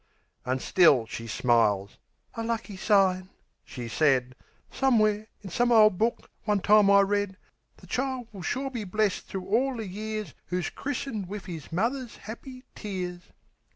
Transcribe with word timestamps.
An' 0.47 0.57
still 0.57 1.05
she 1.05 1.27
smiles. 1.27 1.99
"A 2.33 2.41
lucky 2.43 2.75
sign," 2.75 3.29
she 3.63 3.87
said. 3.87 4.33
"Somewhere, 4.71 5.27
in 5.43 5.51
some 5.51 5.71
ole 5.71 5.91
book, 5.91 6.31
one 6.45 6.59
time 6.61 6.89
I 6.89 7.01
read, 7.01 7.37
'The 7.77 7.85
child 7.85 8.27
will 8.31 8.41
sure 8.41 8.71
be 8.71 8.83
blest 8.83 9.35
all 9.35 9.73
thro' 9.73 9.77
the 9.77 9.85
years 9.85 10.33
Who's 10.47 10.71
christened 10.71 11.27
wiv 11.27 11.47
'is 11.47 11.71
mother's 11.71 12.17
'appy 12.27 12.63
tears."' 12.73 13.21